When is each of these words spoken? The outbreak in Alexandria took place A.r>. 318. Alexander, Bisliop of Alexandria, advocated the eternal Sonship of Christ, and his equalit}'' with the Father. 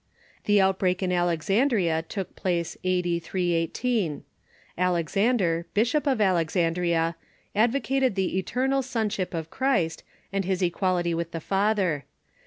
The 0.45 0.59
outbreak 0.59 1.03
in 1.03 1.11
Alexandria 1.11 2.01
took 2.09 2.35
place 2.35 2.75
A.r>. 2.83 3.19
318. 3.19 4.23
Alexander, 4.75 5.67
Bisliop 5.75 6.11
of 6.11 6.19
Alexandria, 6.19 7.15
advocated 7.55 8.15
the 8.15 8.35
eternal 8.39 8.81
Sonship 8.81 9.35
of 9.35 9.51
Christ, 9.51 10.01
and 10.33 10.43
his 10.43 10.63
equalit}'' 10.63 11.13
with 11.15 11.29
the 11.33 11.39
Father. 11.39 12.05